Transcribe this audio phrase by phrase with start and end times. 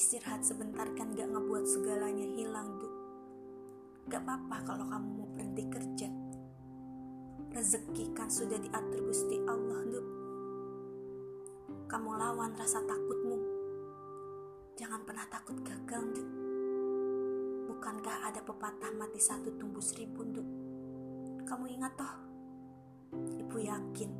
[0.00, 2.94] Istirahat sebentar kan gak ngebuat segalanya hilang, Duk.
[4.08, 6.08] Gak apa-apa kalau kamu mau berhenti kerja.
[7.52, 10.06] Rezeki kan sudah diatur Gusti Allah, Duk.
[11.84, 13.38] Kamu lawan rasa takutmu.
[14.80, 16.28] Jangan pernah takut gagal, Duk.
[17.68, 20.48] Bukankah ada pepatah mati satu tumbuh seribu, Duk?
[21.44, 22.14] Kamu ingat toh?
[23.36, 24.10] Ibu yakin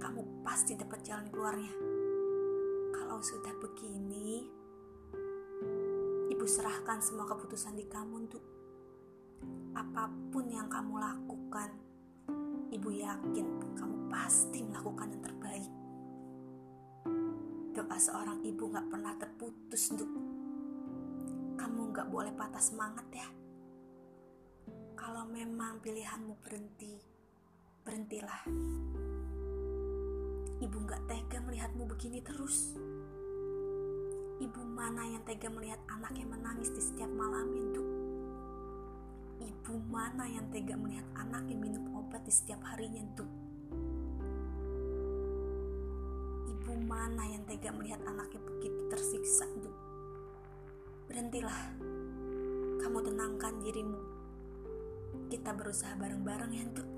[0.00, 1.97] kamu pasti dapat jalan keluarnya.
[3.08, 4.44] Kalau sudah begini,
[6.28, 8.44] Ibu serahkan semua keputusan di kamu untuk
[9.72, 11.72] apa pun yang kamu lakukan.
[12.68, 15.72] Ibu yakin kamu pasti melakukan yang terbaik.
[17.72, 20.12] Doa seorang ibu gak pernah terputus, Duk.
[21.56, 23.28] Kamu gak boleh patah semangat ya.
[25.00, 27.00] Kalau memang pilihanmu berhenti,
[27.88, 28.44] berhentilah.
[30.58, 32.74] Ibu gak tega melihatmu begini terus.
[34.48, 37.84] Ibu mana yang tega melihat anaknya menangis di setiap malam itu?
[39.44, 43.28] Ibu mana yang tega melihat anaknya minum obat di setiap harinya itu?
[46.48, 49.68] Ibu mana yang tega melihat anaknya begitu tersiksa itu?
[51.12, 51.60] Berhentilah.
[52.80, 54.00] Kamu tenangkan dirimu.
[55.28, 56.97] Kita berusaha bareng-bareng ya, Duk.